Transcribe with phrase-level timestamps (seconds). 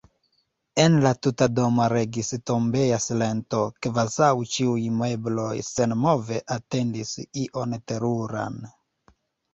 [0.83, 8.59] En la tuta domo regis tombeja silento, kvazaŭ ĉiuj mebloj senmove atendis ion teruran.